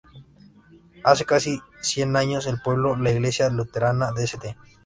Hace 1.03 1.25
casi 1.25 1.61
cien 1.79 2.15
años, 2.15 2.47
el 2.47 2.59
pueblo 2.59 2.95
de 2.95 3.11
Iglesia 3.13 3.49
Luterana 3.51 4.11
de 4.13 4.23
St. 4.23 4.57